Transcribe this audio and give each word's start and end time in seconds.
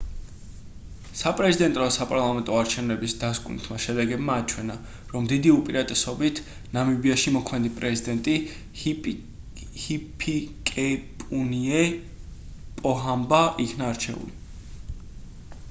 საპრეზიდენტო 1.17 1.81
და 1.81 1.87
საპარლამენტო 1.95 2.53
არჩევნების 2.59 3.11
დასკვნითმა 3.23 3.75
შედეგებმა 3.83 4.37
აჩვენა 4.43 4.77
რომ 5.11 5.27
დიდი 5.31 5.51
უპირატესობით 5.57 6.41
ნამიბიაში 6.77 7.33
მოქმედი 7.35 7.71
პრეზიდენტი 7.75 8.33
ჰიფიკეპუნიე 8.85 11.83
პოჰამბა 12.81 13.43
იქნა 13.67 13.91
არჩეული 13.91 14.35